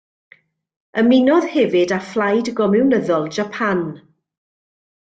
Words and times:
Ymunodd 1.01 1.45
hefyd 1.57 1.95
â 1.99 2.01
Phlaid 2.09 2.51
Gomiwnyddol 2.63 3.31
Japan. 3.39 3.87